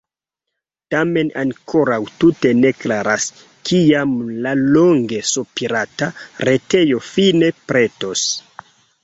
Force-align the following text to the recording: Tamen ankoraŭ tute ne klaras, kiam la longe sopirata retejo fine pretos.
Tamen 0.93 1.27
ankoraŭ 1.41 1.99
tute 2.23 2.53
ne 2.61 2.71
klaras, 2.85 3.27
kiam 3.71 4.17
la 4.47 4.55
longe 4.77 5.21
sopirata 5.33 6.09
retejo 6.51 7.05
fine 7.13 7.53
pretos. 7.71 8.27